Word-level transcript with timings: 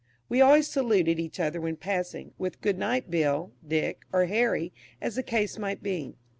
We 0.29 0.41
always 0.41 0.67
saluted 0.67 1.19
each 1.19 1.39
other 1.39 1.61
when 1.61 1.75
passing, 1.75 2.33
with 2.39 2.59
"Good 2.59 2.79
night, 2.79 3.11
Bill," 3.11 3.51
"Dick," 3.67 4.01
or 4.11 4.25
"Harry," 4.25 4.73
as 4.99 5.13
the 5.13 5.21
case 5.21 5.59
might 5.59 5.83
be. 5.83 6.15